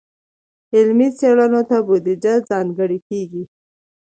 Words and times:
علمي 0.75 1.09
څیړنو 1.17 1.61
ته 1.69 1.77
بودیجه 1.87 2.33
ځانګړې 2.49 2.99
کیږي. 3.07 3.43